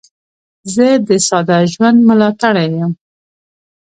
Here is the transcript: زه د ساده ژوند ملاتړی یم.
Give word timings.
زه 0.73 0.87
د 1.07 1.09
ساده 1.27 1.57
ژوند 1.73 1.97
ملاتړی 2.09 2.67
یم. 2.79 2.91